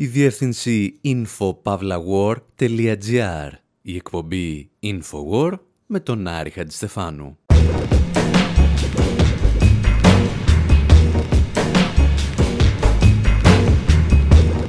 [0.00, 3.50] η διεύθυνση infopavlawar.gr,
[3.82, 5.52] η εκπομπή Infowar
[5.86, 7.38] με τον Άρη Χατζηστεφάνου.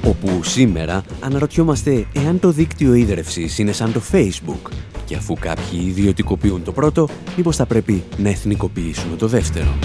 [0.05, 4.71] Όπου σήμερα αναρωτιόμαστε εάν το δίκτυο ίδρευσης είναι σαν το Facebook
[5.05, 7.07] και αφού κάποιοι ιδιωτικοποιούν το πρώτο,
[7.37, 9.77] μήπως θα πρέπει να εθνικοποιήσουμε το δεύτερο.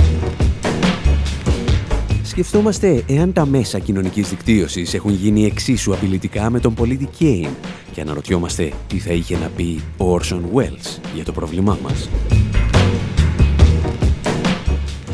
[2.34, 7.48] Σκεφτόμαστε εάν τα μέσα κοινωνικής δικτύωσης έχουν γίνει εξίσου απειλητικά με τον πολίτη Κέιν
[7.92, 12.08] και αναρωτιόμαστε τι θα είχε να πει ο Όρσον Welles για το πρόβλημά μας.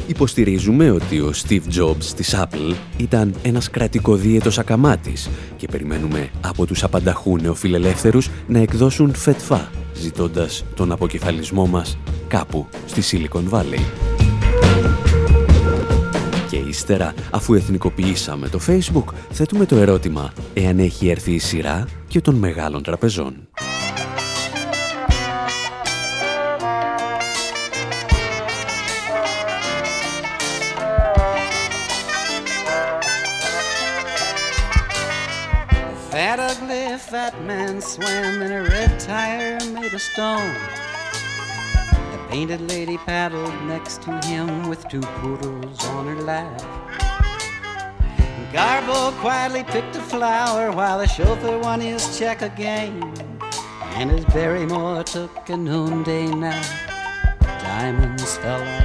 [0.06, 6.82] Υποστηρίζουμε ότι ο Steve Jobs της Apple ήταν ένας κρατικοδίαιτος ακαμάτης και περιμένουμε από τους
[6.82, 14.09] απανταχού νεοφιλελεύθερους να εκδώσουν φετφά, ζητώντας τον αποκεφαλισμό μας κάπου στη Silicon Valley.
[16.50, 22.20] Και ύστερα, αφού εθνικοποιήσαμε το Facebook, θέτουμε το ερώτημα εάν έχει έρθει η σειρά και
[22.20, 23.48] των μεγάλων τραπεζών.
[36.12, 40.54] That ugly fat man swam in a red tire made of stone.
[42.30, 46.60] Painted lady paddled next to him with two poodles on her lap.
[48.52, 53.02] Garbo quietly picked a flower while the chauffeur won his check again.
[53.96, 56.64] And as Barrymore took a noonday nap,
[57.40, 58.79] diamonds fell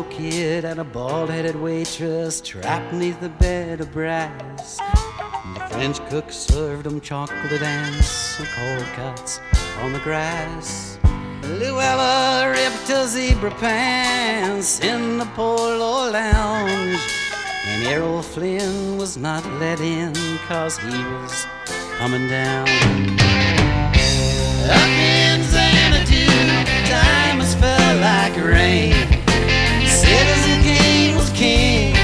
[0.00, 4.78] Cisco kid and a bald-headed waitress trapped neath the bed of brass.
[4.80, 9.40] And the French cook served them chocolate and some cold cuts
[9.80, 10.98] on the grass.
[11.42, 17.00] Luella ripped her zebra pants in the polo lounge.
[17.66, 20.14] And Errol Flynn was not let in
[20.48, 21.46] cause he was
[21.98, 22.68] coming down.
[24.70, 26.26] Up in Xanadu,
[26.88, 29.19] diamonds fell like rain.
[31.40, 31.94] King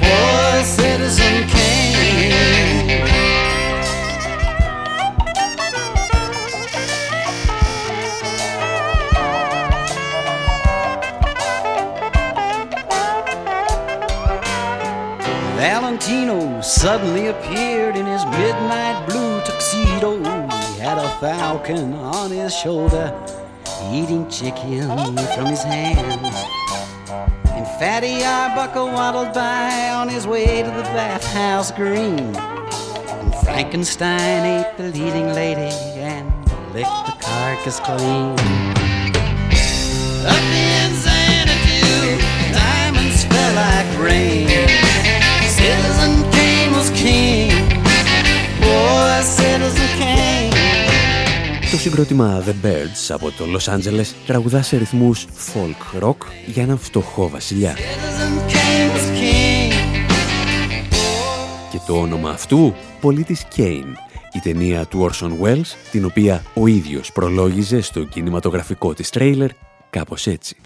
[0.00, 3.04] was Citizen King.
[15.56, 20.16] Valentino suddenly appeared in his midnight blue tuxedo.
[20.22, 23.12] He had a falcon on his shoulder,
[23.90, 24.86] eating chicken
[25.34, 26.57] from his hands.
[27.78, 32.34] Fatty Arbuckle waddled by on his way to the bathhouse green.
[32.34, 36.26] And Frankenstein ate the leading lady and
[36.74, 38.34] licked the carcass clean.
[40.26, 42.18] Up in Xanadu,
[42.52, 44.48] diamonds fell like rain.
[45.46, 47.50] Citizen Kane was king.
[48.60, 50.37] Boy, Citizen Kane.
[51.70, 56.78] Το συγκρότημα The Birds από το Los Angeles τραγουδά σε ρυθμούς folk rock για έναν
[56.78, 57.76] φτωχό βασιλιά.
[61.70, 63.94] Και το όνομα αυτού, πολίτης Kane,
[64.32, 69.50] η ταινία του Orson Welles, την οποία ο ίδιος προλόγιζε στο κινηματογραφικό της τρέιλερ,
[69.90, 70.56] κάπως έτσι.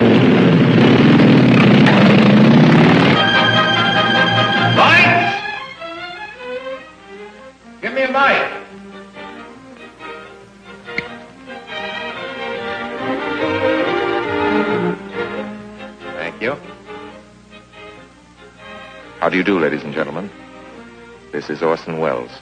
[19.22, 20.26] How do you do, ladies and gentlemen?
[21.30, 22.34] This is Orson Welles.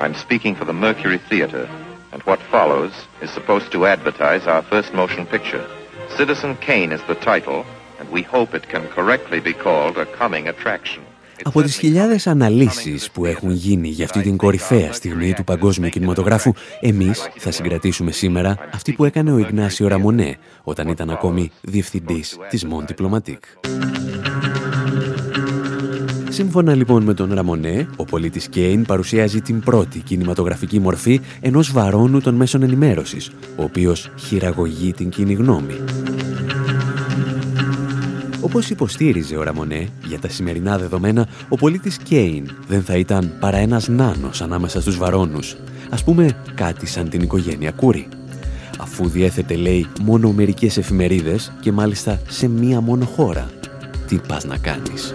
[0.00, 1.64] I'm speaking for the Mercury Theater,
[2.12, 5.64] and what follows is supposed to advertise our first motion picture.
[6.18, 7.60] Citizen Kane is the title,
[8.00, 11.02] and we hope it can correctly be called a coming attraction.
[11.42, 16.52] Από τις χιλιάδες αναλύσεις που έχουν γίνει για αυτή την κορυφαία στιγμή του παγκόσμιου κινηματογράφου,
[16.80, 22.64] εμείς θα συγκρατήσουμε σήμερα αυτή που έκανε ο Ιγνάσιο Ραμονέ όταν ήταν ακόμη διευθυντής της
[22.64, 23.68] Μον Diplomatique.
[26.28, 32.20] Σύμφωνα λοιπόν με τον Ραμονέ, ο πολίτης Κέιν παρουσιάζει την πρώτη κινηματογραφική μορφή ενός βαρόνου
[32.20, 35.74] των μέσων ενημέρωσης, ο οποίος χειραγωγεί την κοινή γνώμη.
[38.40, 43.56] Όπως υποστήριζε ο Ραμονέ, για τα σημερινά δεδομένα, ο πολίτης Κέιν δεν θα ήταν παρά
[43.56, 45.56] ένας νάνος ανάμεσα στους βαρόνους.
[45.90, 48.08] Ας πούμε κάτι σαν την οικογένεια Κούρη.
[48.78, 53.50] Αφού διέθετε, λέει, μόνο μερικές εφημερίδες και μάλιστα σε μία μόνο χώρα.
[54.06, 55.12] Τι πας να κάνεις;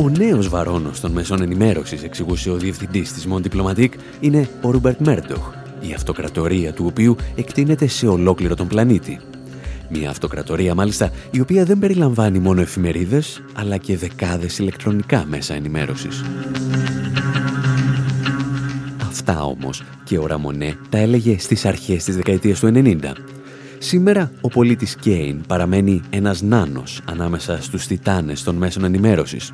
[0.00, 5.00] Ο νέος βαρόνος των μεσών ενημέρωσης, εξηγούσε ο διευθυντής της Μον Diplomatique, είναι ο Ρούμπερτ
[5.00, 9.20] Μέρντοχ, η αυτοκρατορία του οποίου εκτείνεται σε ολόκληρο τον πλανήτη.
[9.88, 16.24] Μια αυτοκρατορία μάλιστα η οποία δεν περιλαμβάνει μόνο εφημερίδες, αλλά και δεκάδες ηλεκτρονικά μέσα ενημέρωσης.
[19.08, 23.12] Αυτά όμως και ο Ραμονέ τα έλεγε στις αρχές της δεκαετίας του 90.
[23.78, 29.52] Σήμερα ο πολίτης Κέιν παραμένει ένας νάνος ανάμεσα στους τιτάνες των μέσων ενημέρωσης.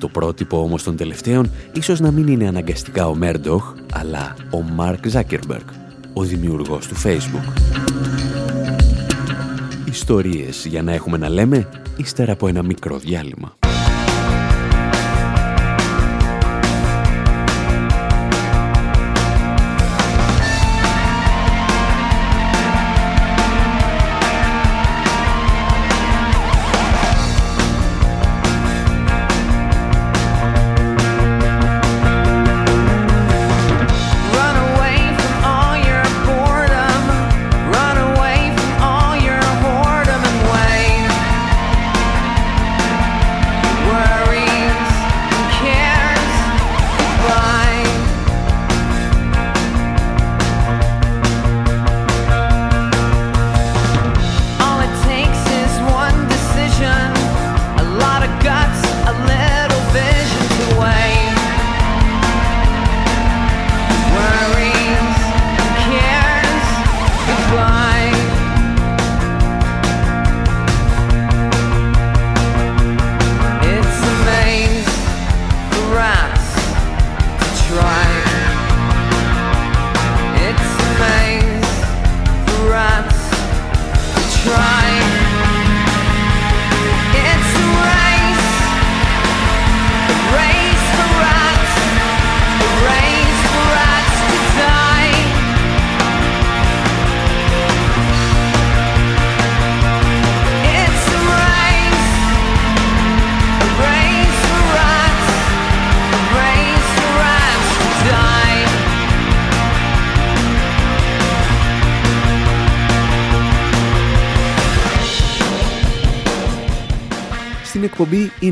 [0.00, 5.08] Το πρότυπο όμως των τελευταίων ίσως να μην είναι αναγκαστικά ο Μέρντοχ, αλλά ο Μάρκ
[5.08, 5.66] Ζάκερμπεργκ,
[6.12, 7.60] ο δημιουργός του Facebook.
[9.90, 13.69] Ιστορίες για να έχουμε να λέμε, ύστερα από ένα μικρό διάλειμμα.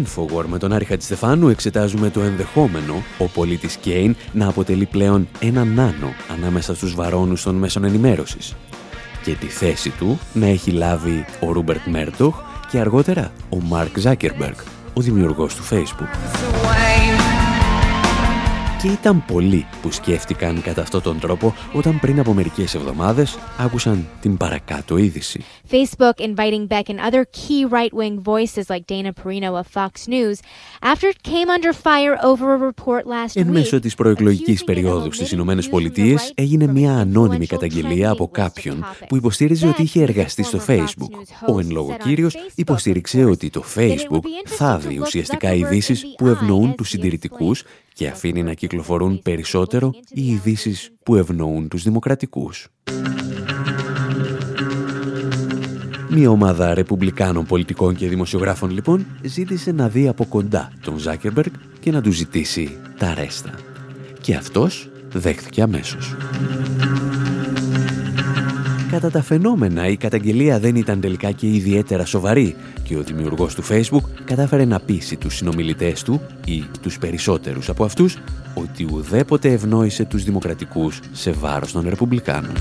[0.02, 5.64] Infowar με τον Άρη Χατζηστεφάνου εξετάζουμε το ενδεχόμενο ο πολίτης Κέιν να αποτελεί πλέον ένα
[5.64, 8.54] νάνο ανάμεσα στους βαρόνους των μέσων ενημέρωσης
[9.24, 12.36] και τη θέση του να έχει λάβει ο Ρούπερτ Μέρντοχ
[12.70, 14.56] και αργότερα ο Μάρκ Ζάκερμπεργκ,
[14.94, 16.67] ο δημιουργός του Facebook.
[18.82, 24.08] Και ήταν πολλοί που σκέφτηκαν κατά αυτόν τον τρόπο όταν πριν από μερικές εβδομάδες άκουσαν
[24.20, 25.44] την παρακάτω είδηση.
[25.70, 30.36] Facebook inviting Beck and other key right-wing voices like Dana Perino of Fox News
[30.92, 33.46] after it came under fire over a report last week.
[33.46, 39.16] Εν μέσω της προεκλογικής περίοδου στις Ηνωμένες Πολιτείες έγινε μια ανώνυμη καταγγελία από κάποιον που
[39.16, 41.12] υποστήριζε ότι είχε εργαστεί στο Facebook.
[41.54, 46.88] Ο εν λόγω κύριος υποστήριξε ότι το Facebook θα δει ουσιαστικά ειδήσεις που ευνοούν τους
[46.88, 47.64] συντηρητικούς
[47.98, 52.68] και αφήνει να κυκλοφορούν περισσότερο οι ειδήσεις που ευνοούν τους δημοκρατικούς.
[56.10, 61.90] Μια ομάδα ρεπουμπλικάνων πολιτικών και δημοσιογράφων λοιπόν ζήτησε να δει από κοντά τον Ζάκερμπεργκ και
[61.90, 63.50] να του ζητήσει τα ρέστα.
[64.20, 66.16] Και αυτός δέχθηκε αμέσως.
[68.90, 72.56] Κατά τα φαινόμενα, η καταγγελία δεν ήταν τελικά και ιδιαίτερα σοβαρή
[72.88, 77.84] και ο δημιουργός του Facebook κατάφερε να πείσει τους συνομιλητές του ή τους περισσότερους από
[77.84, 78.18] αυτούς
[78.54, 82.52] ότι ουδέποτε ευνόησε τους δημοκρατικούς σε βάρος των Ρεπουμπλικάνων.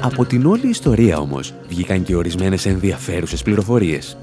[0.00, 4.16] Από την όλη ιστορία όμως βγήκαν και ορισμένες ενδιαφέρουσες πληροφορίες.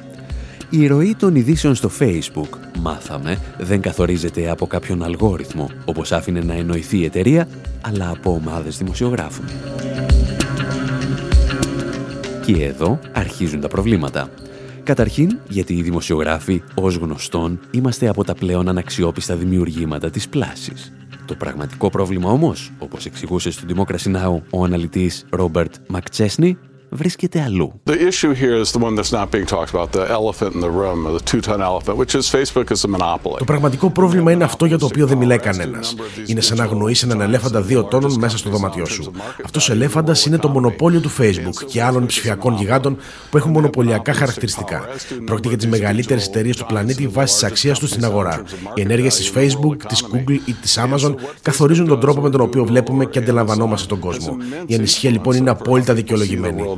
[0.69, 6.53] Η ροή των ειδήσεων στο Facebook, μάθαμε, δεν καθορίζεται από κάποιον αλγόριθμο, όπως άφηνε να
[6.53, 7.47] εννοηθεί η εταιρεία,
[7.81, 9.45] αλλά από ομάδες δημοσιογράφων.
[12.47, 14.29] Και εδώ αρχίζουν τα προβλήματα.
[14.83, 20.93] Καταρχήν, γιατί οι δημοσιογράφοι, ως γνωστόν, είμαστε από τα πλέον αναξιόπιστα δημιουργήματα της πλάσης.
[21.25, 24.41] Το πραγματικό πρόβλημα όμως, όπως εξηγούσε στο Democracy Now!
[24.49, 26.57] ο αναλυτής Ρόμπερτ Μακτσέσνι,
[26.89, 27.81] βρίσκεται αλλού.
[27.85, 30.71] The issue here is the one that's not being talked about, the elephant in the
[30.81, 33.37] room, the two-ton elephant, which is Facebook is a monopoly.
[33.37, 35.95] Το πραγματικό πρόβλημα είναι αυτό για το οποίο δεν μιλάει κανένας.
[36.25, 39.11] Είναι σαν να αγνοήσει έναν ελέφαντα δύο τόνων μέσα στο δωμάτιό σου.
[39.45, 42.97] Αυτός ο ελέφαντας είναι το μονοπόλιο του Facebook και άλλων ψηφιακών γιγάντων
[43.29, 44.85] που έχουν μονοπωλιακά χαρακτηριστικά.
[45.25, 48.43] Πρόκειται για τις μεγαλύτερες εταιρείες του πλανήτη βάσει της αξίας τους στην αγορά.
[48.75, 52.65] Οι ενέργειες της Facebook, της Google ή της Amazon καθορίζουν τον τρόπο με τον οποίο
[52.65, 54.37] βλέπουμε και αντιλαμβανόμαστε τον κόσμο.
[54.65, 56.76] Η ανησυχία λοιπόν είναι απόλυτα δικαιολογημένη.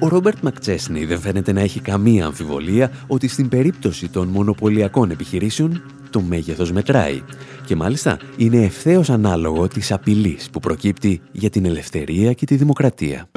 [0.00, 5.82] Ο Ρόμπερτ Μακτσέσνη δεν φαίνεται να έχει καμία αμφιβολία ότι στην περίπτωση των μονοπωλιακών επιχειρήσεων
[6.12, 7.22] το μέγεθος μετράει
[7.64, 13.28] και μάλιστα είναι ευθέως ανάλογο της απειλής που προκύπτει για την ελευθερία και τη δημοκρατία.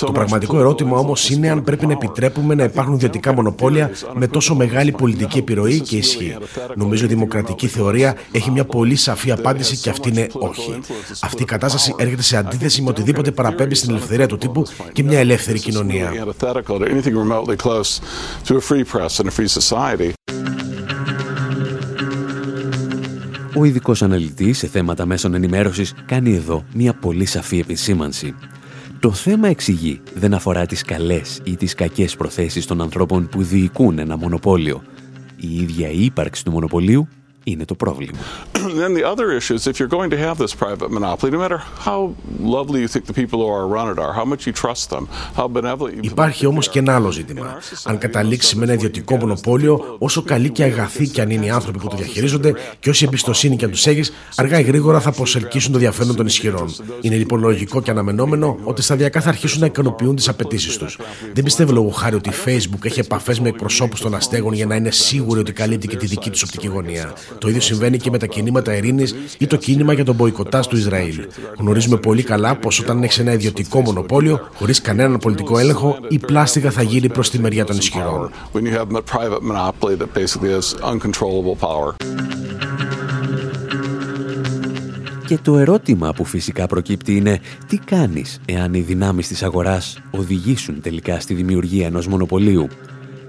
[0.00, 4.54] Το πραγματικό ερώτημα όμως είναι αν πρέπει να επιτρέπουμε να υπάρχουν ιδιωτικά μονοπόλια με τόσο
[4.54, 6.36] μεγάλη πολιτική επιρροή και ισχύ.
[6.76, 10.78] Νομίζω η δημοκρατική θεωρία έχει μια πολύ σαφή απάντηση και αυτή είναι όχι.
[11.20, 15.18] Αυτή η κατάσταση έρχεται σε αντίθεση με οτιδήποτε παραπέμπει στην ελευθερία του τύπου και μια
[15.18, 16.12] ελεύθερη κοινωνία.
[23.54, 28.34] Ο ειδικός αναλυτής σε θέματα μέσων ενημέρωσης κάνει εδώ μια πολύ σαφή επισήμανση.
[29.00, 33.98] Το θέμα εξηγεί δεν αφορά τις καλές ή τις κακές προθέσεις των ανθρώπων που διοικούν
[33.98, 34.82] ένα μονοπόλιο.
[35.36, 37.08] Η ίδια η ύπαρξη του μονοπωλίου
[37.50, 38.18] είναι το πρόβλημα.
[38.80, 41.60] Then the other issue is if you're going to have this private monopoly, no matter
[41.88, 41.98] how
[42.56, 45.04] lovely you think the people who are run it are, how much you trust them,
[45.38, 47.58] how benevolent you Υπάρχει όμως και ένα άλλο ζήτημα.
[47.84, 51.78] Αν καταλήξει με ένα ιδιωτικό μονοπόλιο, όσο καλοί και αγαθοί και αν είναι οι άνθρωποι
[51.78, 55.72] που το διαχειρίζονται και όση εμπιστοσύνη και αν τους έχεις, αργά ή γρήγορα θα προσελκύσουν
[55.72, 56.74] το ενδιαφέρον των ισχυρών.
[57.00, 60.98] Είναι λοιπόν λογικό και αναμενόμενο ότι σταδιακά θα αρχίσουν να ικανοποιούν τις απαιτήσεις τους.
[61.32, 64.74] Δεν πιστεύω λόγω χάρη ότι η Facebook έχει επαφές με εκπροσώπους των αστέγων για να
[64.74, 67.12] είναι σίγουροι ότι καλύπτει και τη δική τους οπτική γωνία.
[67.38, 70.76] Το ίδιο συμβαίνει και με τα κινήματα ειρήνης ή το κίνημα για τον μποϊκοτάζ του
[70.76, 71.26] Ισραήλ.
[71.58, 76.70] Γνωρίζουμε πολύ καλά πως όταν έχει ένα ιδιωτικό μονοπόλιο, χωρίς κανέναν πολιτικό έλεγχο, η πλάστιγα
[76.70, 78.30] θα γίνει προς τη μεριά των ισχυρών.
[78.52, 81.94] when you have a private monopoly that basically has uncontrollable power.
[85.26, 90.80] Και το ερώτημα που φυσικά προκύπτει είναι τι κάνεις εάν οι δυνάμεις της αγοράς οδηγήσουν
[90.80, 92.68] τελικά στη δημιουργία ενός μονοπωλίου;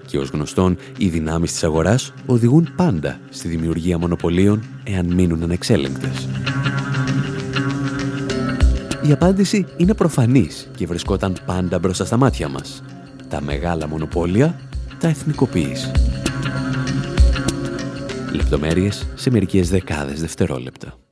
[0.09, 6.27] Και ως γνωστόν, οι δυνάμεις της αγοράς οδηγούν πάντα στη δημιουργία μονοπωλίων εάν μείνουν ανεξέλεγκτες.
[9.07, 12.83] Η απάντηση είναι προφανής και βρισκόταν πάντα μπροστά στα μάτια μας.
[13.29, 14.59] Τα μεγάλα μονοπόλια
[14.99, 15.91] τα εθνικοποίηση.
[18.33, 21.08] Λεπτομέρειες σε μερικές δεκάδες δευτερόλεπτα.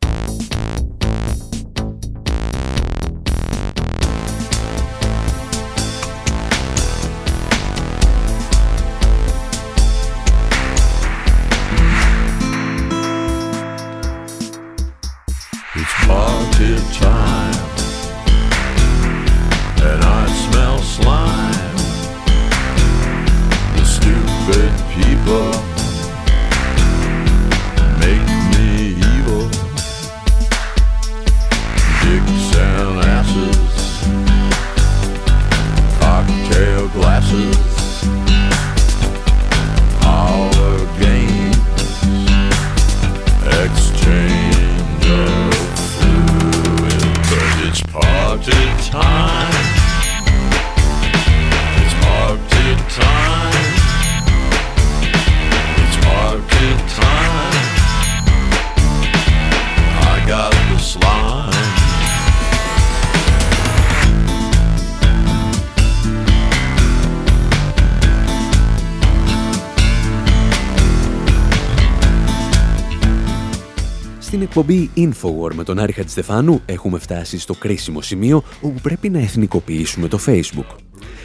[74.60, 80.08] Εκπομπή Infowar με τον Άρη Χατζηστεφάνου έχουμε φτάσει στο κρίσιμο σημείο όπου πρέπει να εθνικοποιήσουμε
[80.08, 80.76] το Facebook.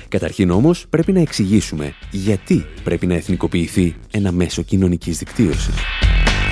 [0.09, 5.75] Καταρχήν όμως πρέπει να εξηγήσουμε γιατί πρέπει να εθνικοποιηθεί ένα μέσο κοινωνικής δικτύωσης.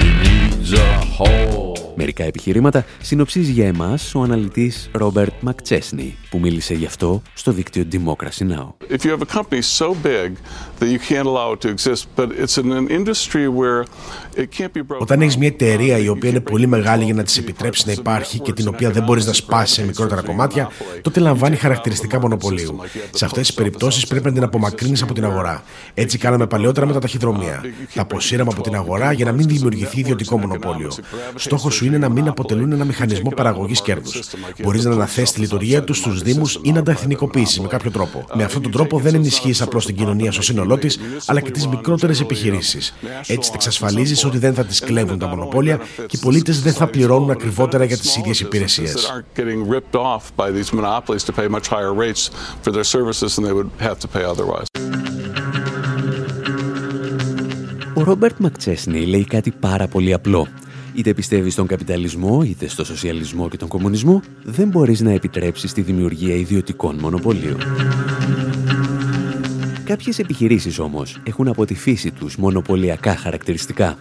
[0.01, 1.71] He needs a hole.
[2.03, 7.85] Μερικά επιχειρήματα συνοψίζει για εμάς ο αναλυτής Ρόμπερτ Μακτσέσνι που μίλησε γι' αυτό στο δίκτυο
[7.93, 8.75] Democracy Now!
[8.89, 10.37] If you have a company so big
[10.79, 13.85] that you can't allow it to exist, but it's in an industry where
[14.41, 14.99] it can't be broken.
[14.99, 18.39] Όταν έχεις μια εταιρεία η οποία είναι πολύ μεγάλη για να της επιτρέψεις να υπάρχει
[18.39, 20.71] και την οποία δεν μπορείς να σπάσει σε μικρότερα κομμάτια,
[21.03, 22.81] τότε λαμβάνει χαρακτηριστικά μονοπωλίου.
[23.11, 25.63] Σε αυτές τις περιπτώσεις πρέπει να την απομακρύνεις από την αγορά.
[25.95, 27.61] Έτσι κάναμε παλαιότερα με τα ταχυδρομεία.
[27.95, 30.91] Τα αποσύραμε από την αγορά για να μην δημιουργηθεί ιδιωτικό μονοπόλιο.
[31.35, 34.21] Στόχος σου είναι να μην αποτελούν ένα μηχανισμό παραγωγής κέρδους.
[34.63, 38.25] Μπορείς να αναθέσεις τη λειτουργία τους στους Δήμους ή να τα εθνικοποιήσεις με κάποιο τρόπο.
[38.35, 41.67] Με αυτόν τον τρόπο δεν ενισχύεις απλώς την κοινωνία στο σύνολό της, αλλά και τις
[41.67, 42.95] μικρότερες επιχειρήσεις.
[43.27, 46.87] Έτσι θα εξασφαλίζεις ότι δεν θα τις κλέβουν τα μονοπόλια και οι πολίτες δεν θα
[46.87, 48.93] πληρώνουν ακριβότερα για τις ίδιες υπηρεσίες.
[48.93, 52.23] Businesses aren't getting ripped off by these monopolies to pay much higher rates
[52.63, 54.67] for their services than they would have to pay otherwise.
[57.95, 60.47] Ο Ρόμπερτ Μακτσέσνι λέει κάτι πάρα πολύ απλό.
[60.95, 65.81] Είτε πιστεύεις στον καπιταλισμό, είτε στο σοσιαλισμό και τον κομμουνισμό, δεν μπορείς να επιτρέψεις τη
[65.81, 67.59] δημιουργία ιδιωτικών μονοπωλίων.
[69.85, 73.99] Κάποιες επιχειρήσεις όμως έχουν από τη φύση τους μονοπωλιακά χαρακτηριστικά.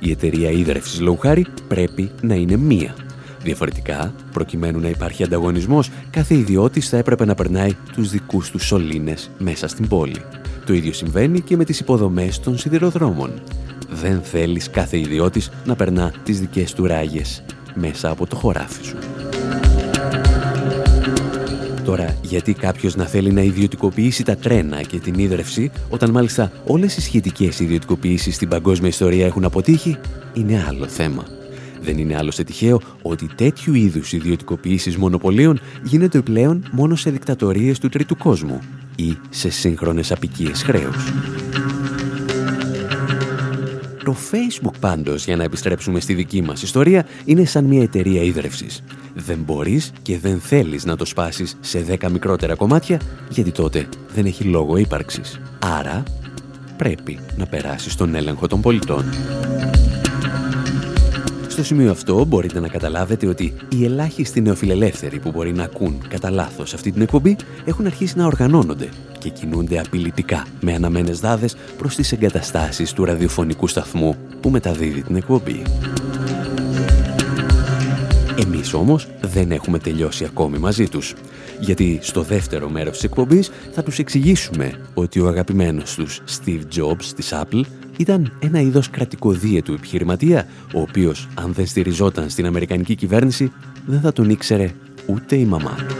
[0.00, 2.94] Η εταιρεία ίδρευσης λόγου χάρη πρέπει να είναι μία.
[3.42, 9.30] Διαφορετικά, προκειμένου να υπάρχει ανταγωνισμός, κάθε ιδιώτης θα έπρεπε να περνάει τους δικούς του σωλήνες
[9.38, 10.22] μέσα στην πόλη.
[10.66, 13.32] Το ίδιο συμβαίνει και με τις υποδομές των σιδηροδρόμων.
[13.90, 17.42] Δεν θέλεις κάθε ιδιώτης να περνά τις δικές του ράγες
[17.74, 18.96] μέσα από το χωράφι σου.
[21.90, 26.96] Τώρα, γιατί κάποιος να θέλει να ιδιωτικοποιήσει τα τρένα και την ίδρυυση, όταν μάλιστα όλες
[26.96, 29.96] οι σχετικές ιδιωτικοποιήσεις στην παγκόσμια ιστορία έχουν αποτύχει,
[30.32, 31.26] είναι άλλο θέμα.
[31.80, 37.88] Δεν είναι άλλωστε τυχαίο ότι τέτοιου είδους ιδιωτικοποιήσεις μονοπωλίων γίνονται πλέον μόνο σε δικτατορίες του
[37.88, 38.60] τρίτου κόσμου
[38.96, 41.12] ή σε σύγχρονες απικίες χρέους.
[44.04, 48.82] Το Facebook πάντως, για να επιστρέψουμε στη δική μας ιστορία, είναι σαν μια εταιρεία ίδρευσης.
[49.14, 54.26] Δεν μπορείς και δεν θέλεις να το σπάσεις σε 10 μικρότερα κομμάτια, γιατί τότε δεν
[54.26, 55.40] έχει λόγο ύπαρξης.
[55.58, 56.02] Άρα,
[56.76, 59.04] πρέπει να περάσεις τον έλεγχο των πολιτών.
[61.50, 66.30] Στο σημείο αυτό μπορείτε να καταλάβετε ότι οι ελάχιστοι νεοφιλελεύθεροι που μπορεί να ακούν κατά
[66.30, 68.88] λάθος αυτή την εκπομπή έχουν αρχίσει να οργανώνονται
[69.18, 75.16] και κινούνται απειλητικά με αναμένες δάδες προς τις εγκαταστάσεις του ραδιοφωνικού σταθμού που μεταδίδει την
[75.16, 75.62] εκπομπή.
[78.46, 81.14] Εμείς όμως δεν έχουμε τελειώσει ακόμη μαζί τους.
[81.60, 87.04] Γιατί στο δεύτερο μέρος της εκπομπής θα τους εξηγήσουμε ότι ο αγαπημένος τους Steve Jobs
[87.16, 87.62] της Apple
[88.00, 93.52] ήταν ένα είδος κρατικοδίαιτου επιχειρηματία, ο οποίος αν δεν στηριζόταν στην Αμερικανική κυβέρνηση
[93.86, 94.70] δεν θα τον ήξερε
[95.06, 95.94] ούτε η μαμά του.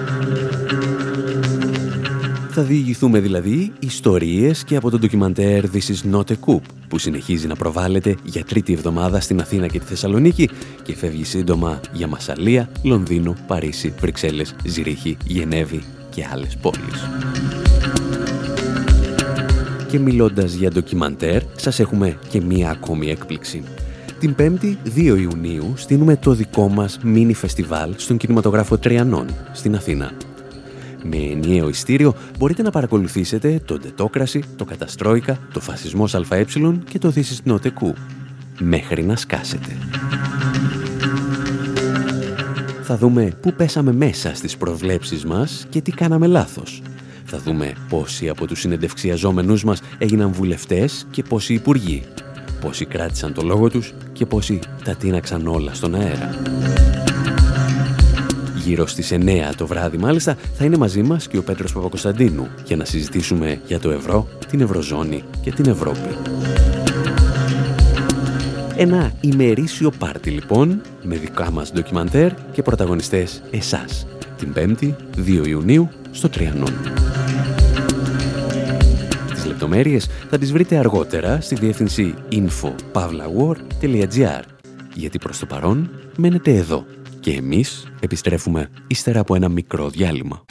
[2.50, 7.47] Θα διηγηθούμε δηλαδή ιστορίες και από το ντοκιμαντέρ This is not a coup που συνεχίζει
[7.47, 10.49] να προβάλλεται για τρίτη εβδομάδα στην Αθήνα και τη Θεσσαλονίκη
[10.83, 17.09] και φεύγει σύντομα για Μασαλία, Λονδίνο, Παρίσι, Βρυξέλλες, Ζηρίχη, Γενέβη και άλλες πόλεις.
[19.90, 23.62] Και μιλώντας για ντοκιμαντέρ, σας έχουμε και μία ακόμη έκπληξη.
[24.18, 30.12] Την 5η 2 Ιουνίου στείλουμε το δικό μας μίνι φεστιβάλ στον κινηματογράφο Τριανών, στην Αθήνα.
[31.02, 36.45] Με ενιαίο ειστήριο μπορείτε να παρακολουθήσετε το Ντετόκραση, το Καταστρόικα, το Φασισμός ΑΕ
[36.91, 37.95] και το Δύσις Νοτεκού.
[38.60, 39.76] Μέχρι να σκάσετε.
[42.82, 46.82] Θα δούμε πού πέσαμε μέσα στις προβλέψεις μας και τι κάναμε λάθος.
[47.32, 52.02] Θα δούμε πόσοι από τους συνεντευξιαζόμενούς μας έγιναν βουλευτές και πόσοι υπουργοί.
[52.60, 56.30] Πόσοι κράτησαν το λόγο τους και πόσοι τα τίναξαν όλα στον αέρα.
[58.56, 62.76] Γύρω στις 9 το βράδυ μάλιστα θα είναι μαζί μας και ο Πέτρος Παπακοσταντίνου για
[62.76, 66.16] να συζητήσουμε για το ευρώ, την ευρωζώνη και την Ευρώπη.
[68.76, 75.88] Ένα ημερήσιο πάρτι λοιπόν με δικά μας ντοκιμαντέρ και πρωταγωνιστές εσάς την 5η 2 Ιουνίου
[76.10, 76.75] στο Τριανόν.
[79.34, 84.42] Τις λεπτομέρειες θα τις βρείτε αργότερα στη διεύθυνση info.pavlawar.gr
[84.94, 86.84] γιατί προς το παρόν μένετε εδώ
[87.20, 90.42] και εμείς επιστρέφουμε ύστερα από ένα μικρό διάλειμμα.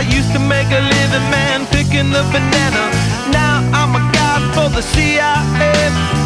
[0.00, 2.82] I used to make a living man picking the banana.
[3.32, 4.02] Now I'm a
[4.70, 6.17] the CIA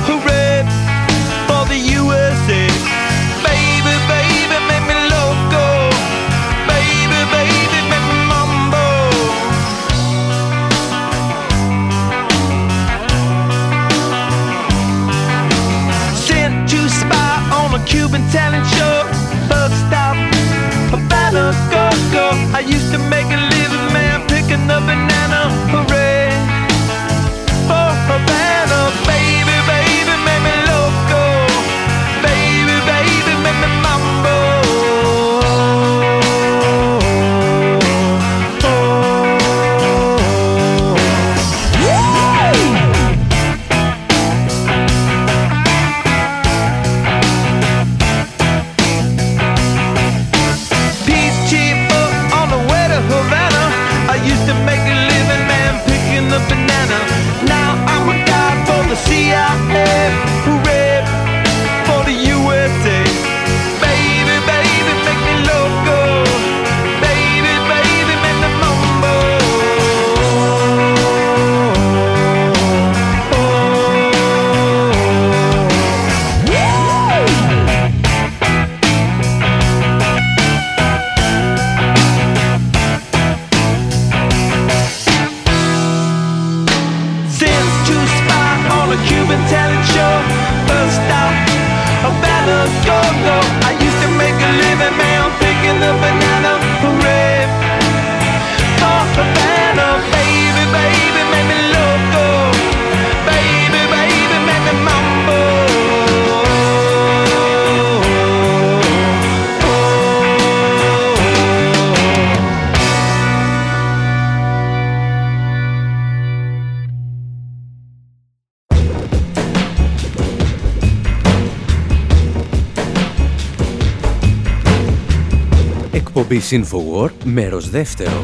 [126.33, 128.23] εκπομπής Infowar, μέρος δεύτερο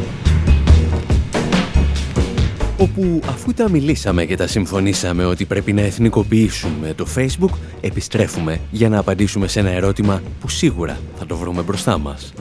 [2.79, 8.89] όπου αφού τα μιλήσαμε και τα συμφωνήσαμε ότι πρέπει να εθνικοποιήσουμε το Facebook, επιστρέφουμε για
[8.89, 12.33] να απαντήσουμε σε ένα ερώτημα που σίγουρα θα το βρούμε μπροστά μας.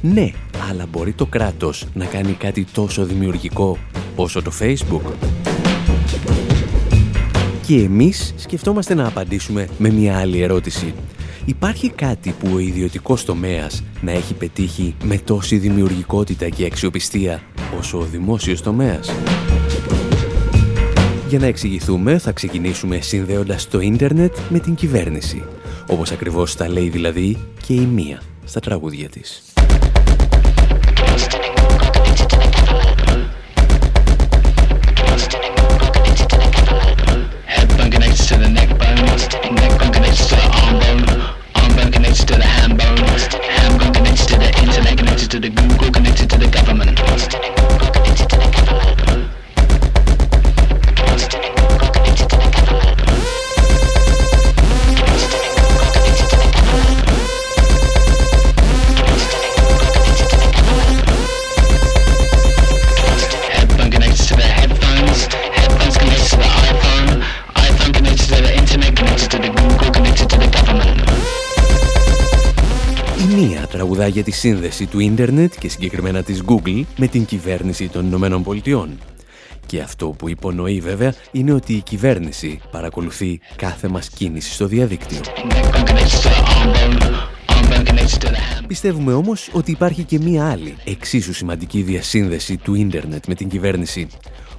[0.00, 0.30] Ναι,
[0.70, 3.78] αλλά μπορεί το κράτος να κάνει κάτι τόσο δημιουργικό
[4.16, 5.12] όσο το Facebook;
[7.66, 10.94] Και εμείς σκεφτόμαστε να απαντήσουμε με μια άλλη ερώτηση.
[11.48, 17.42] Υπάρχει κάτι που ο ιδιωτικός τομέας να έχει πετύχει με τόση δημιουργικότητα και αξιοπιστία
[17.78, 19.10] όσο ο δημόσιος τομέας;
[21.28, 25.44] Για να εξηγηθούμε θα ξεκινήσουμε συνδέοντας το ίντερνετ με την κυβέρνηση.
[25.86, 29.42] Όπως ακριβώς τα λέει δηλαδή και η μία στα τραγούδια της.
[73.98, 78.06] Μία τραγουδά για τη σύνδεση του ίντερνετ και συγκεκριμένα της Google με την κυβέρνηση των
[78.06, 78.98] Ηνωμένων Πολιτειών.
[79.66, 85.20] Και αυτό που υπονοεί βέβαια είναι ότι η κυβέρνηση παρακολουθεί κάθε μας κίνηση στο διαδίκτυο.
[85.20, 87.16] Neckbone connects to the arm bone.
[87.46, 88.66] Arm bone connects to the hand.
[88.66, 94.06] Πιστεύουμε όμως ότι υπάρχει και μία άλλη εξίσου σημαντική διασύνδεση του ίντερνετ με την κυβέρνηση.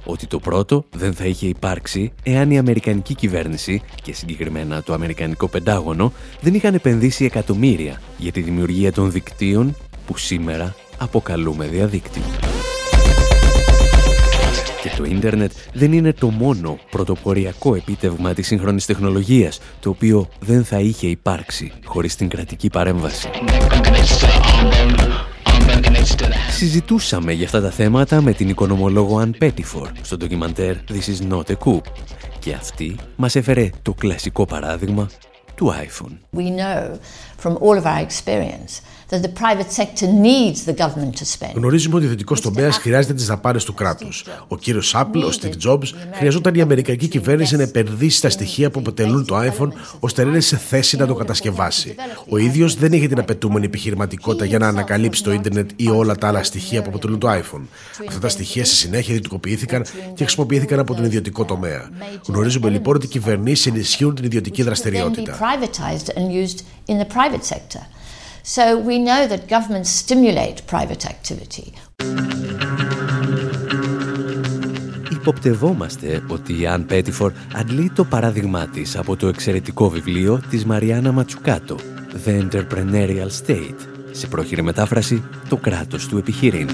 [0.04, 5.48] Ότι το πρώτο δεν θα είχε υπάρξει εάν η Αμερικανική κυβέρνηση και συγκεκριμένα το Αμερικανικό
[5.48, 12.22] Πεντάγωνο δεν είχαν επενδύσει εκατομμύρια για τη δημιουργία των δικτύων που σήμερα αποκαλούμε διαδίκτυο.
[14.82, 20.64] Και το ίντερνετ δεν είναι το μόνο πρωτοποριακό επίτευγμα της σύγχρονης τεχνολογίας, το οποίο δεν
[20.64, 23.28] θα είχε υπάρξει χωρίς την κρατική παρέμβαση.
[25.70, 26.24] Neckbone connects to the arm bone.
[26.24, 26.52] Arm bone connects to the hand.
[26.52, 31.42] Συζητούσαμε για αυτά τα θέματα με την οικονομολόγο Αν Πέτιφορ στο ντοκιμαντέρ This is not
[31.50, 31.80] a coup.
[32.38, 35.10] Και αυτή μας έφερε το κλασικό παράδειγμα
[35.54, 36.38] του iPhone.
[36.38, 36.98] We know
[37.42, 41.52] from all of our experience that the private sector needs the government to spend.
[41.54, 44.24] Γνωρίζουμε ότι ο ιδιωτικός τομέας χρειάζεται τις δαπάνες του κράτους.
[44.48, 48.78] Ο κύριος Apple, ο Steve Jobs, χρειαζόταν η Αμερικανική κυβέρνηση να επενδύσει στα στοιχεία που
[48.78, 49.68] αποτελούν το iPhone
[50.00, 51.94] ώστε να είναι σε θέση να το κατασκευάσει.
[52.28, 56.28] Ο ίδιος δεν είχε την απαιτούμενη επιχειρηματικότητα για να ανακαλύψει το ίντερνετ ή όλα τα
[56.28, 57.62] άλλα στοιχεία που αποτελούν το iPhone.
[58.08, 61.90] Αυτά τα στοιχεία στη συνέχεια ιδιωτικοποιήθηκαν και χρησιμοποιήθηκαν από τον ιδιωτικό τομέα.
[62.26, 65.38] Γνωρίζουμε λοιπόν ότι οι κυβερνήσεις ενισχύουν την ιδιωτική then be δραστηριότητα.
[68.44, 68.48] Privatized and used in the private sector.
[68.48, 71.72] So we know that governments stimulate private activity.
[75.10, 81.12] Υποπτευόμαστε ότι η Αν Πέτιφορ αντλεί το παράδειγμά της από το εξαιρετικό βιβλίο της Μαριάννα
[81.12, 81.76] Ματσουκάτο,
[82.24, 86.68] The Entrepreneurial State, σε πρόχειρη μετάφραση «Το κράτος του επιχειρήν».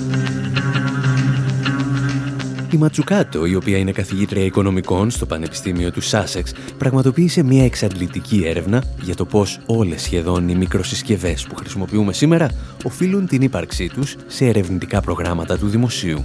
[2.76, 8.82] Η Ματσουκάτο, η οποία είναι καθηγήτρια οικονομικών στο Πανεπιστήμιο του Σάσεξ, πραγματοποίησε μια εξαντλητική έρευνα
[9.02, 12.50] για το πώς όλες σχεδόν οι μικροσυσκευές που χρησιμοποιούμε σήμερα
[12.84, 16.24] οφείλουν την ύπαρξή τους σε ερευνητικά προγράμματα του δημοσίου.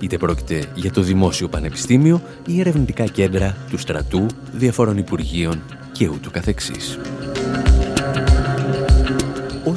[0.00, 6.30] Είτε πρόκειται για το Δημόσιο Πανεπιστήμιο ή ερευνητικά κέντρα του στρατού, διαφορών υπουργείων και ούτου
[6.30, 6.98] καθεξής.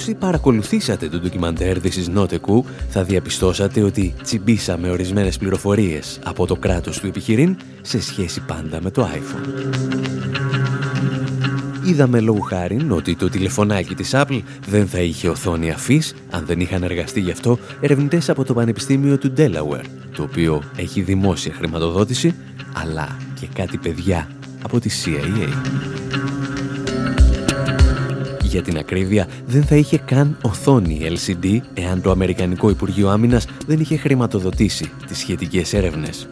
[0.02, 6.20] Όσοι παρακολουθήσατε το ντοκιμαντέρ This is not a coup, θα διαπιστώσατε ότι τσιμπήσαμε ορισμένες πληροφορίες
[6.24, 9.76] από το κράτος του επιχειρήν σε σχέση πάντα με το iPhone.
[11.86, 16.60] Είδαμε λόγου χάριν ότι το τηλεφωνάκι της Apple δεν θα είχε οθόνη αφής αν δεν
[16.60, 19.86] είχαν εργαστεί γι' αυτό ερευνητές από το Πανεπιστήμιο του Delaware,
[20.16, 22.36] το οποίο έχει δημόσια χρηματοδότηση,
[22.74, 24.28] αλλά και κάτι παιδιά
[24.64, 26.41] από τη CIA.
[28.52, 33.80] Για την ακρίβεια, δεν θα είχε καν οθόνη LCD εάν το Αμερικανικό Υπουργείο Άμυνας δεν
[33.80, 36.28] είχε χρηματοδοτήσει τις σχετικές έρευνες.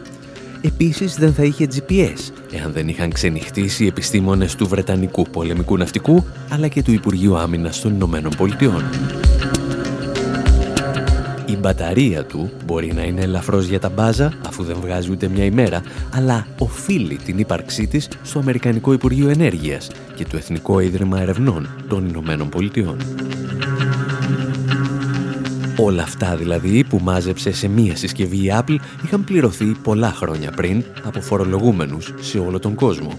[0.60, 6.24] Επίσης δεν θα είχε GPS, εάν δεν είχαν ξενυχτήσει οι επιστήμονες του Βρετανικού Πολεμικού Ναυτικού,
[6.50, 8.84] αλλά και του Υπουργείου Άμυνας των Ηνωμένων Πολιτειών.
[11.50, 15.44] Η μπαταρία του μπορεί να είναι ελαφρώς για τα μπάζα, αφού δεν βγάζει ούτε μια
[15.44, 15.82] ημέρα,
[16.14, 22.08] αλλά οφείλει την ύπαρξή της στο Αμερικανικό Υπουργείο Ενέργειας και το Εθνικό Ίδρυμα Ερευνών των
[22.08, 22.96] Ηνωμένων Πολιτειών.
[25.76, 30.84] Όλα αυτά δηλαδή που μάζεψε σε μία συσκευή η Apple είχαν πληρωθεί πολλά χρόνια πριν
[31.04, 33.18] από φορολογούμενους σε όλο τον κόσμο.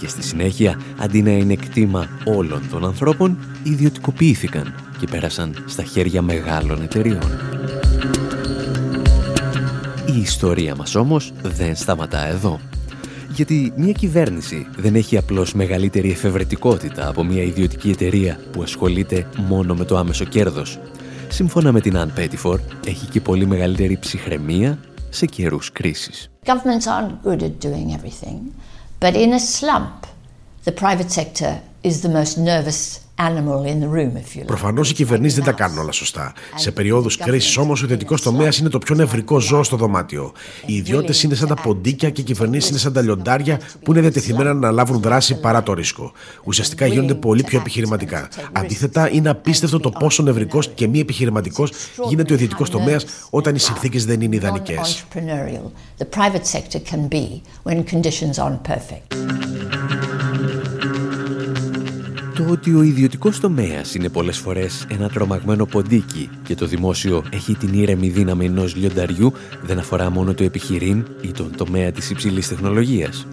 [0.00, 6.22] Και στη συνέχεια, αντί να είναι κτήμα όλων των ανθρώπων, ιδιωτικοποιήθηκαν και πέρασαν στα χέρια
[6.22, 7.40] μεγάλων εταιριών.
[10.06, 12.60] Η ιστορία μας όμως δεν σταματά εδώ.
[13.30, 19.74] Γιατί μια κυβέρνηση δεν έχει απλώς μεγαλύτερη εφευρετικότητα από μια ιδιωτική εταιρεία που ασχολείται μόνο
[19.74, 20.78] με το άμεσο κέρδος.
[21.28, 24.78] Σύμφωνα με την Αν Πέτιφορ, έχει και πολύ μεγαλύτερη ψυχραιμία
[25.10, 26.30] σε καιρούς κρίσης.
[26.44, 28.38] Governments aren't good at doing everything,
[29.00, 30.06] but in a slump,
[30.64, 34.46] the private sector is the most nervous animal in the room, if you like.
[34.46, 36.32] Προφανώς οι κυβερνήσεις δεν τα κάνουν όλα σωστά.
[36.54, 40.32] Σε περιόδους κρίσης όμως, ο ιδιωτικός τομέας είναι το πιο νευρικό ζώο στο δωμάτιο.
[40.66, 44.00] Οι ιδιώτες είναι σαν τα ποντίκια και οι κυβερνήσεις είναι σαν τα λιοντάρια που είναι
[44.00, 46.12] διατεθειμένα να αναλάβουν δράση παρά το ρίσκο.
[46.44, 48.28] Ουσιαστικά γίνονται πολύ πιο επιχειρηματικά.
[48.52, 51.72] Αντίθετα, είναι απίστευτο το πόσο νευρικός και μη επιχειρηματικός
[52.08, 55.04] γίνεται ο ιδιωτικός τομέας όταν οι συνθήκες δεν είναι ιδανικές.
[55.14, 59.14] Non-entrepreneurial the private sector can be when conditions aren't perfect.
[62.56, 67.54] Το ότι ο ιδιωτικός τομέας είναι πολλές φορές ένα τρομαγμένο ποντίκι και το δημόσιο έχει
[67.54, 72.48] την ήρεμη δύναμη ενός λιονταριού δεν αφορά μόνο το επιχειρήν ή τον τομέα της υψηλής
[72.48, 73.26] τεχνολογίας.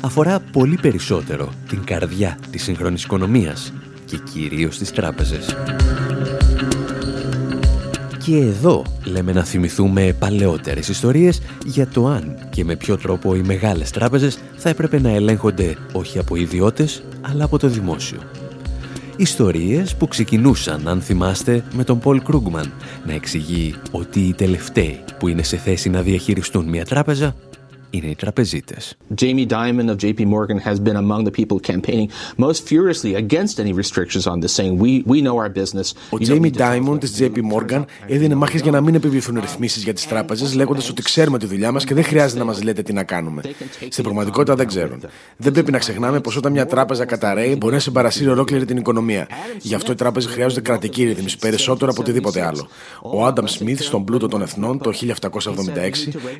[0.00, 3.72] Αφορά πολύ περισσότερο την καρδιά της σύγχρονης οικονομίας
[4.04, 5.56] και κυρίως τις τράπεζες.
[8.24, 13.42] Και εδώ λέμε να θυμηθούμε παλαιότερες ιστορίες για το αν και με ποιο τρόπο οι
[13.42, 18.18] μεγάλες τράπεζες θα έπρεπε να ελέγχονται όχι από ιδιώτες αλλά από το δημόσιο.
[19.16, 22.72] Ιστορίες που ξεκινούσαν, αν θυμάστε, με τον Πολ Κρούγκμαν.
[23.06, 27.34] Να εξηγεί ότι οι τελευταίοι που είναι σε θέση να διαχειριστούν μια τράπεζα
[27.96, 28.96] είναι οι τραπεζίτες.
[29.20, 33.72] Jamie Dimon of JP Morgan has been among the people campaigning most furiously against any
[33.82, 35.94] restrictions on this, saying we, we know our business.
[36.10, 38.94] Ο You don't Jamie need to Dimon της JP Morgan έδινε μάχες για να μην
[38.94, 42.44] επιβληθούν ρυθμίσεις για τις τράπεζες, λέγοντας ότι ξέρουμε τη δουλειά μας και δεν χρειάζεται να
[42.44, 43.42] μας λέτε τι να κάνουμε.
[43.88, 45.00] Στην πραγματικότητα δεν ξέρουν.
[45.36, 49.28] Δεν πρέπει να ξεχνάμε πως όταν μια τράπεζα καταραίει μπορεί να συμπαρασύρει ολόκληρη την οικονομία.
[49.60, 52.68] Γι' αυτό οι τράπεζες χρειάζονται κρατική ρύθμιση περισσότερο από οτιδήποτε άλλο.
[53.02, 54.92] Ο Άνταμ Σμιθ στον Πλούτο των Εθνών το
[55.32, 55.40] 1776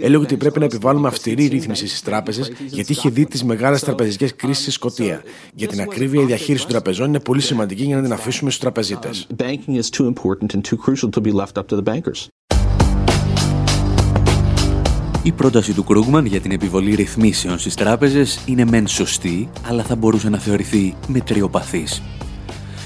[0.01, 4.35] έλεγε ότι πρέπει να επιβάλλουμε αυστηρή ρύθμιση στις τράπεζες γιατί είχε δει τις μεγάλες τραπεζικές
[4.35, 5.23] κρίσεις στη Σκωτία.
[5.55, 8.63] Για την ακρίβεια, η διαχείριση των τραπεζών είναι πολύ σημαντική για να την αφήσουμε στους
[8.63, 9.27] τραπεζίτες.
[9.37, 12.27] Banking is too important and too crucial to be left up to the bankers.
[15.23, 19.97] Η πρόταση του Κρούγκμαν για την επιβολή ρυθμίσεων στις τράπεζες είναι μεν σωστή, αλλά θα
[19.97, 22.03] μπορούσε να θεωρηθεί μετριοπαθής.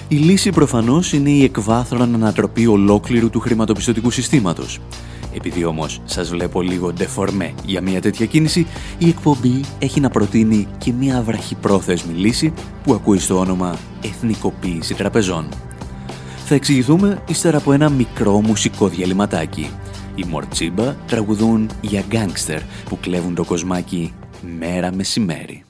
[0.09, 4.81] Η λύση προφανώς είναι η εκβάθρον ανατροπή ολόκληρου του χρηματοπιστωτικού συστήματος.
[5.39, 8.67] Επειδή όμως σας βλέπω λίγο ντεφορμέ για μια τέτοια κίνηση,
[8.99, 15.49] η εκπομπή έχει να προτείνει και μια βραχυπρόθεσμη λύση που ακούει στο όνομα «Εθνικοποίηση τραπεζών».
[16.45, 19.71] Θα εξηγηθούμε ύστερα από ένα μικρό μουσικό διαλυματάκι.
[20.15, 24.13] Οι Μορτσίμπα τραγουδούν για γκάνγκστερ που κλέβουν το κοσμάκι
[24.59, 25.68] μέρα μεσημέρι.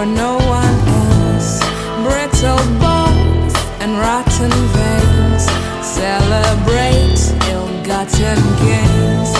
[0.00, 1.60] For no one else.
[2.04, 5.44] Brittle bones and rotten veins
[5.84, 7.20] celebrate
[7.52, 9.30] ill-gotten gains.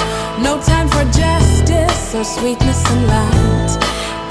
[0.47, 3.73] No time for justice or sweetness and light.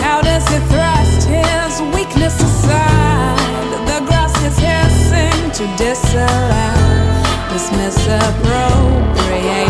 [0.06, 3.70] How does he thrust his weakness aside?
[3.90, 6.74] The grass is hissing to disallow
[7.52, 9.69] this misappropriation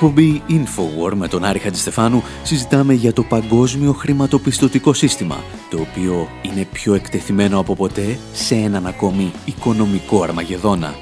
[0.00, 5.36] εκπομπή Infowar με τον Άρη Χατζηστεφάνου συζητάμε για το παγκόσμιο χρηματοπιστωτικό σύστημα,
[5.70, 10.94] το οποίο είναι πιο εκτεθειμένο από ποτέ σε έναν ακόμη οικονομικό αρμαγεδόνα.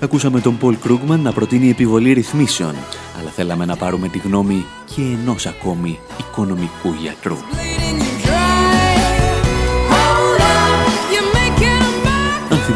[0.00, 2.74] Ακούσαμε τον Πολ Κρούγκμαν να προτείνει επιβολή ρυθμίσεων,
[3.20, 7.36] αλλά θέλαμε να πάρουμε τη γνώμη και ενός ακόμη οικονομικού γιατρού.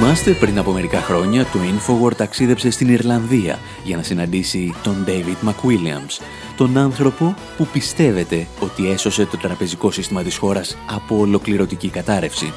[0.03, 5.49] Θυμάστε, πριν από μερικά χρόνια το Infowar ταξίδεψε στην Ιρλανδία για να συναντήσει τον David
[5.49, 6.25] McWilliams,
[6.57, 12.53] τον άνθρωπο που πιστεύετε ότι έσωσε το τραπεζικό σύστημα της χώρας από ολοκληρωτική κατάρρευση.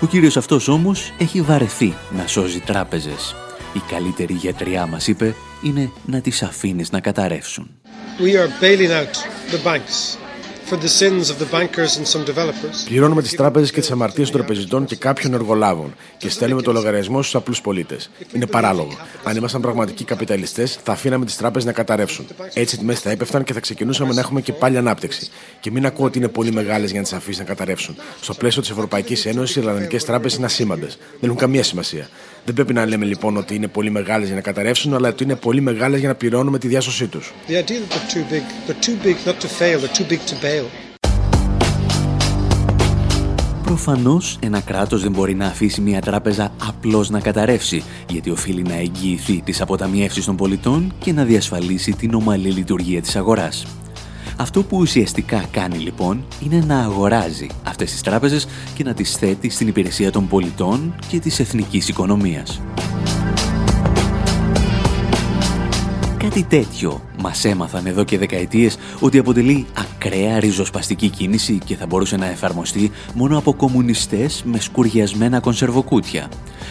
[0.00, 3.34] Ο κύριος αυτός όμως έχει βαρεθεί να σώζει τράπεζες.
[3.72, 7.70] Η καλύτερη γιατριά μας είπε είναι να τις αφήνεις να καταρρεύσουν.
[8.18, 9.14] We are bailing out
[9.52, 10.21] the banks
[12.84, 17.22] Πληρώνουμε τις τράπεζες και τις αμαρτίες των τραπεζιτών και κάποιων εργολάβων και στέλνουμε το λογαριασμό
[17.22, 18.10] στους απλούς πολίτες.
[18.32, 18.96] Είναι παράλογο.
[19.24, 22.26] Αν ήμασταν πραγματικοί καπιταλιστές, θα αφήναμε τις τράπεζες να καταρρεύσουν.
[22.54, 25.30] Έτσι οι τιμέ θα έπεφταν και θα ξεκινούσαμε να έχουμε και πάλι ανάπτυξη.
[25.60, 27.96] Και μην ακούω ότι είναι πολύ μεγάλες για να τις αφήσει να καταρρεύσουν.
[28.20, 30.98] Στο πλαίσιο της Ευρωπαϊκής Ένωσης, οι Ιρλανδικές τράπεζες είναι ασήμαντες.
[30.98, 32.08] Δεν έχουν καμία σημασία.
[32.44, 35.36] Δεν πρέπει να λέμε λοιπόν ότι είναι πολύ μεγάλες για να καταρρεύσουν, αλλά ότι είναι
[35.36, 37.32] πολύ μεγάλες για να πληρώνουμε τη διάσωσή τους.
[37.48, 40.18] The idea that they're too big, they're too big not to fail, they're too big
[40.18, 40.64] to bail.
[43.64, 48.74] Προφανώς ένα κράτος δεν μπορεί να αφήσει μια τράπεζα απλώς να καταρρεύσει, γιατί οφείλει να
[48.74, 53.66] εγγυηθεί τις αποταμιεύσεις των πολιτών και να διασφαλίσει την ομαλή λειτουργία της αγοράς.
[54.36, 59.48] Αυτό που ουσιαστικά κάνει λοιπόν είναι να αγοράζει αυτές τις τράπεζες και να τις θέτει
[59.48, 62.60] στην υπηρεσία των πολιτών και της εθνικής οικονομίας.
[66.22, 72.16] Κάτι τέτοιο μας έμαθαν εδώ και δεκαετίες ότι αποτελεί ακραία ριζοσπαστική κίνηση και θα μπορούσε
[72.16, 76.28] να εφαρμοστεί μόνο από κομμουνιστές με σκουριασμένα κονσερβοκούτια.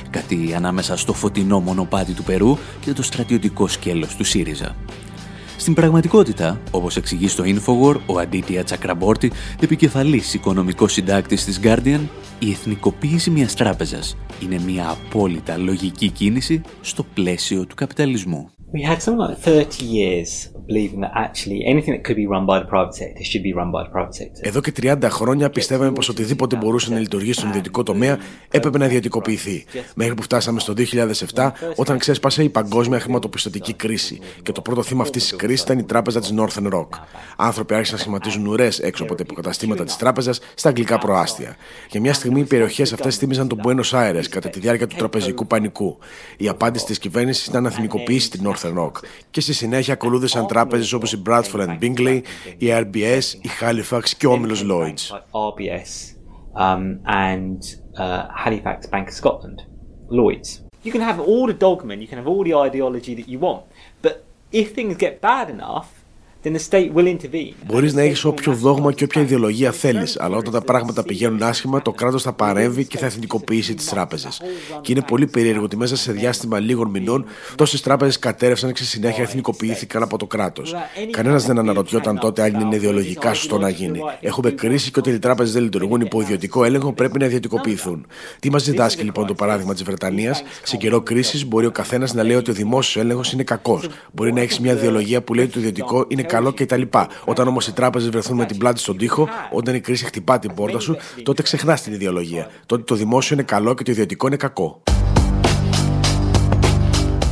[0.09, 4.75] Κάτι ανάμεσα στο φωτεινό μονοπάτι του Περού και το στρατιωτικό σκέλος του ΣΥΡΙΖΑ.
[5.61, 11.99] Στην πραγματικότητα, όπως εξηγεί στο Infowar ο Αντίτια Τσακραμπόρτη, επικεφαλής οικονομικός συντάκτης της Guardian,
[12.39, 18.49] η εθνικοποίηση μιας τράπεζας είναι μια απόλυτα λογική κίνηση στο πλαίσιο του καπιταλισμού.
[18.73, 22.45] We had something like 30 years of believing that actually anything that could be run
[22.45, 24.41] by the private sector should be run by the private sector.
[24.41, 28.17] Εδώ και 30 χρόνια πιστεύαμε πως οτιδήποτε μπορούσε να λειτουργήσει στον ιδιωτικό τομέα
[28.49, 29.65] έπρεπε να ιδιωτικοποιηθεί.
[29.95, 30.73] Μέχρι που φτάσαμε στο
[31.33, 34.19] 2007, όταν ξέσπασε η παγκόσμια χρηματοπιστωτική κρίση.
[34.43, 36.89] Και το πρώτο θύμα αυτής της κρίσης ήταν η τράπεζα της Northern Rock.
[37.37, 41.55] Άνθρωποι άρχισαν να σχηματίζουν ουρές έξω από τα υποκαταστήματα της τράπεζας στα αγγλικά προάστια.
[41.89, 45.47] Για μια στιγμή οι περιοχές αυτές θύμιζαν τον Buenos Aires κατά τη διάρκεια του τραπεζικού
[45.47, 45.97] πανικού.
[46.37, 48.91] Η απάντηση της κυβέρνησης ήταν να εθνικοποιήσει την Northern Rock.
[49.31, 52.20] Και στη συνέχεια ακολούθησαν τράπεζε όπω η Bradford and Bingley,
[52.56, 55.16] η RBS, η Halifax και ο όμιλο Lloyds.
[55.30, 56.16] RBS
[56.54, 57.58] um, and
[57.98, 59.58] uh, Halifax Bank of Scotland,
[60.08, 60.60] Lloyds.
[60.84, 63.64] You can have all the dogma, you can have all the ideology that you want,
[64.02, 65.88] but if things get bad enough,
[66.43, 67.53] then the state will intervene.
[67.65, 71.81] Μπορείς να έχεις όποιο δόγμα και όποια ιδεολογία θέλεις, αλλά όταν τα πράγματα πηγαίνουν άσχημα,
[71.81, 74.41] το κράτος θα παρέμβει και θα εθνικοποιήσει τις τράπεζες.
[74.81, 77.25] Και είναι πολύ περίεργο ότι μέσα σε διάστημα λίγων μηνών
[77.55, 80.75] τόσες τράπεζες κατέρευσαν και στη συνέχεια εθνικοποιήθηκαν από το κράτος.
[81.11, 83.99] Κανένας δεν αναρωτιόταν τότε αν είναι ιδεολογικά σωστό να γίνει.
[84.21, 88.05] Έχουμε κρίση και ότι οι τράπεζες δεν λειτουργούν υπό ιδιωτικό έλεγχο πρέπει να ιδιωτικοποιηθούν.
[88.39, 92.23] Τι μας διδάσκει λοιπόν το παράδειγμα της Βρετανίας, σε καιρό κρίσης μπορεί ο καθένας να
[92.23, 93.87] λέει ότι ο δημόσιος έλεγχος είναι κακός.
[94.11, 96.81] Μπορεί να έχεις μια ιδεολογία που λέει ότι το ιδιωτικό είναι καλό κτλ.
[97.25, 100.53] Όταν όμως οι τράπεζες βρεθούν με την πλάτη στον τοίχο, όταν η κρίση χτυπά την
[100.53, 102.49] πόρτα σου, τότε ξεχνάς την ιδεολογία.
[102.65, 104.83] Τότε το δημόσιο είναι καλό και το ιδιωτικό είναι κακό.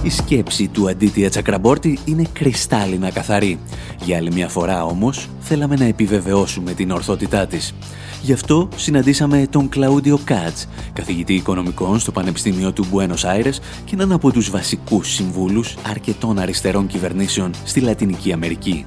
[0.04, 3.60] Η σκέψη του Αντίτια Τσακραμπόρτη είναι κρυστάλλινα καθαρή.
[4.04, 7.74] Για άλλη μια φορά όμως θέλαμε να επιβεβαιώσουμε την ορθότητά της.
[8.22, 14.12] Γι' αυτό συναντήσαμε τον Κλαούντιο Κάτς, καθηγητή οικονομικών στο Πανεπιστήμιο του Buenos Aires και έναν
[14.12, 18.86] από τους βασικούς συμβούλους αρκετών αριστερών κυβερνήσεων στη Λατινική Αμερική.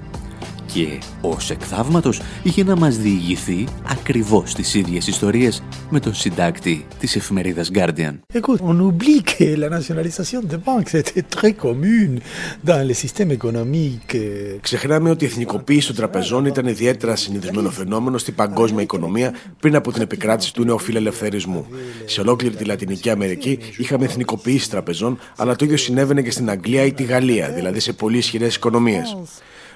[0.72, 7.16] Και ως εκθαύματος είχε να μας διηγηθεί ακριβώς τις ίδιες ιστορίες με τον συντάκτη της
[7.16, 8.18] εφημερίδας Guardian.
[8.34, 12.20] Écoute, on oublie que la nationalisation des banques était très commune
[12.64, 14.16] dans les systèmes économiques.
[14.60, 19.92] Ξεχνάμε ότι η εθνικοποίηση των τραπεζών ήταν ιδιαίτερα συνηθισμένο φαινόμενο στην παγκόσμια οικονομία πριν από
[19.92, 21.66] την επικράτηση του νεοφιλελευθερισμού.
[22.04, 26.84] Σε ολόκληρη τη Λατινική Αμερική είχαμε εθνικοποίηση τραπεζών, αλλά το ίδιο συνέβαινε και στην Αγγλία
[26.84, 29.16] ή τη Γαλλία, δηλαδή σε πολύ ισχυρές οικονομίες.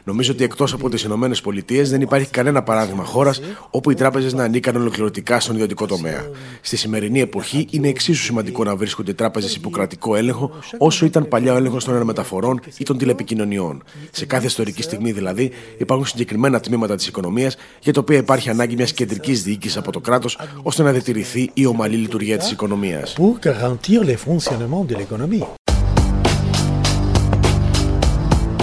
[0.07, 3.41] Νομίζω ότι εκτός από τις ΗΠΑ δεν υπάρχει κανένα παράδειγμα χώρας
[3.71, 6.25] όπου οι τράπεζες να ανήκαν ολοκληρωτικά στον ιδιωτικό τομέα.
[6.61, 11.53] Στη σημερινή εποχή είναι εξίσου σημαντικό να βρίσκονται τράπεζες υπό κρατικό έλεγχο όσο ήταν παλιά
[11.53, 13.83] ο έλεγχος των αερομεταφορών ή των τηλεπικοινωνιών.
[14.11, 18.75] Σε κάθε ιστορική στιγμή δηλαδή υπάρχουν συγκεκριμένα τμήματα της οικονομίας για τα οποία υπάρχει ανάγκη
[18.77, 23.15] μιας κεντρικής διοίκησης από το κράτος ώστε να διατηρηθεί η ομαλή λειτουργία της οικονομίας.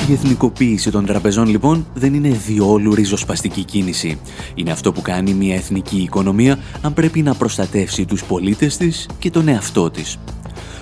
[0.10, 4.20] Η εθνικοποίηση των τραπεζών λοιπόν δεν είναι διόλου ριζοσπαστική κίνηση.
[4.56, 9.30] Είναι αυτό που κάνει μια εθνική οικονομία αν πρέπει να προστατεύσει τους πολίτες της και
[9.30, 10.18] τον εαυτό της.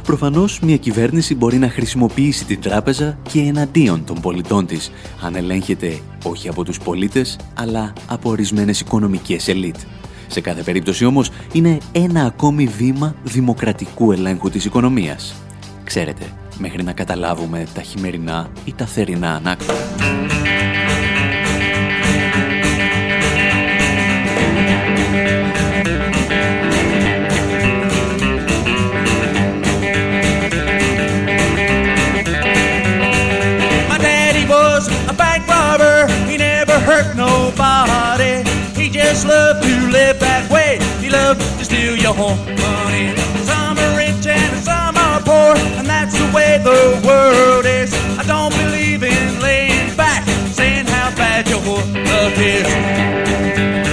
[0.03, 4.91] Προφανώς μια κυβέρνηση μπορεί να χρησιμοποιήσει την τράπεζα και εναντίον των πολιτών της,
[5.21, 9.75] αν ελέγχεται όχι από τους πολίτες, αλλά από ορισμένες οικονομικές ελίτ.
[10.27, 15.35] Σε κάθε περίπτωση όμως είναι ένα ακόμη βήμα δημοκρατικού ελέγχου της οικονομίας.
[15.83, 16.23] Ξέρετε,
[16.61, 19.79] μέχρι να καταλάβουμε τα χειμερινά ή τα θερινά ανάκτορα.
[33.91, 34.83] My daddy was
[35.13, 35.97] a bank robber.
[36.29, 38.33] He never hurt nobody.
[38.79, 40.71] He just loved to live that way.
[41.03, 42.15] He loved to steal your
[42.65, 43.05] money.
[43.49, 47.93] Some are rich and some are poor, and that's the way the world is.
[48.17, 53.90] I don't believe in laying back, saying how bad your luck is.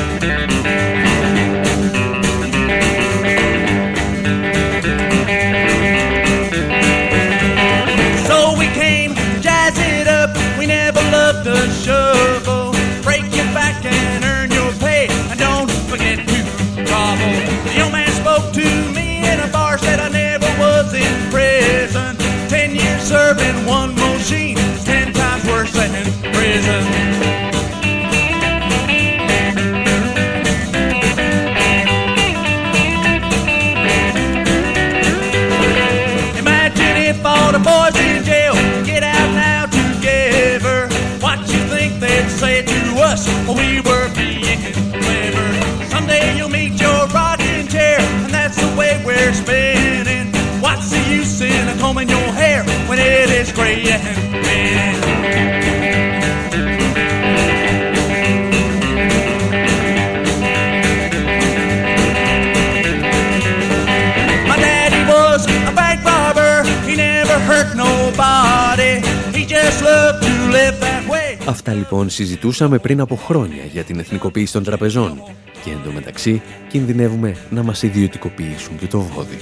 [71.78, 75.22] Λοιπόν συζητούσαμε πριν από χρόνια για την εθνικοποίηση των τραπεζών
[75.64, 79.36] και εντωμεταξύ κινδυνεύουμε να μας ιδιωτικοποιήσουν και το βόδι.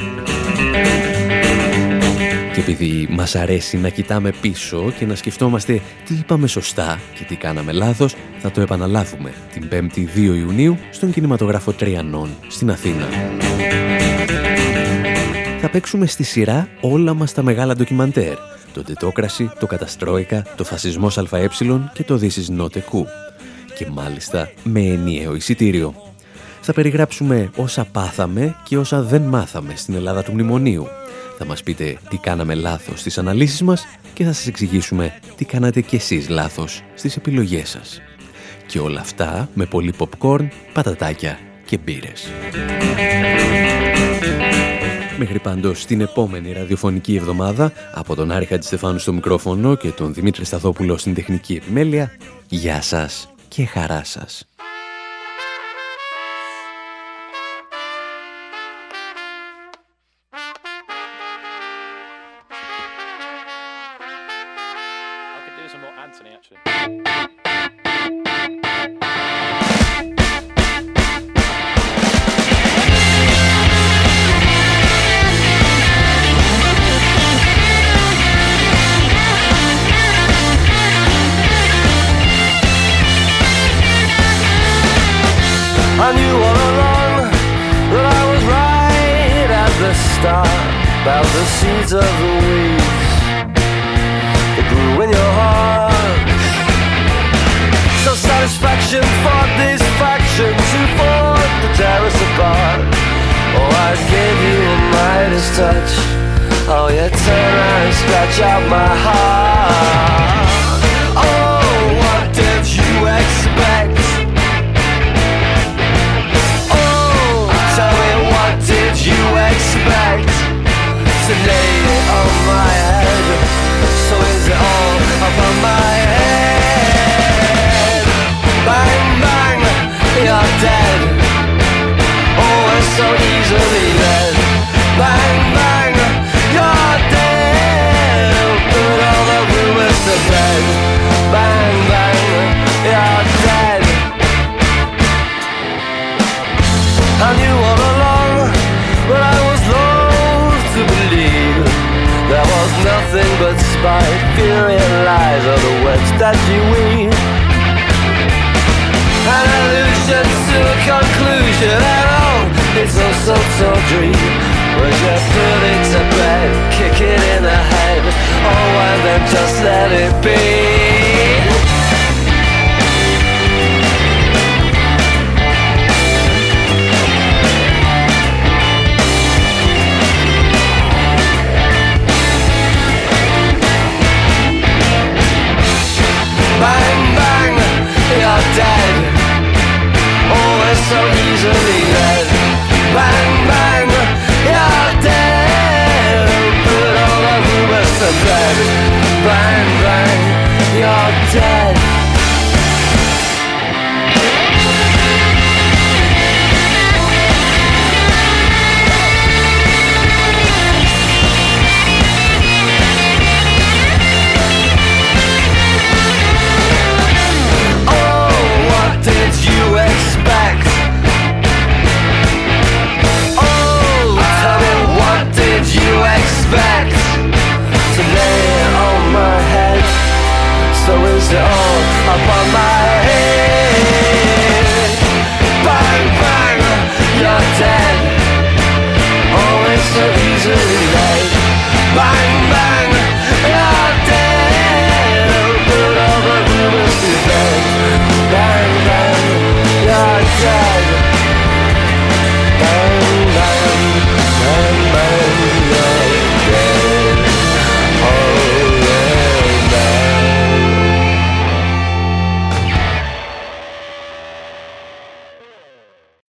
[2.54, 7.36] Και επειδή μας αρέσει να κοιτάμε πίσω και να σκεφτόμαστε τι είπαμε σωστά και τι
[7.36, 13.06] κάναμε λάθος, θα το επαναλάβουμε την 5η 2 Ιουνίου στον κινηματογράφο Τριανών στην Αθήνα.
[15.60, 18.55] Θα παίξουμε στη σειρά όλα μας τα μεγάλα ντοκιμαντέρ.
[18.76, 21.48] Το Τετόκραση, το Καταστρόικα, το Φασισμός ΑΕ
[21.92, 23.06] και το This is not a coup.
[23.74, 25.94] Και μάλιστα με ενιαίο εισιτήριο.
[26.60, 30.86] Θα περιγράψουμε όσα πάθαμε και όσα δεν μάθαμε στην Ελλάδα του Μνημονίου.
[31.38, 35.80] Θα μας πείτε τι κάναμε λάθος στις αναλύσεις μας και θα σας εξηγήσουμε τι κάνατε
[35.80, 38.00] κι εσείς λάθος στις επιλογές σας.
[38.66, 42.30] Και όλα αυτά με πολύ popcorn, πατατάκια και μπύρες.
[45.18, 50.44] Μέχρι πάντως την επόμενη ραδιοφωνική εβδομάδα από τον Άρη Χατζηστεφάνου στο μικρόφωνο και τον Δημήτρη
[50.44, 52.16] Σταθόπουλο στην τεχνική επιμέλεια,
[52.48, 54.46] γεια σας και χαρά σας.